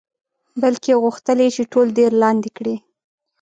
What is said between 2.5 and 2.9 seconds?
کړي.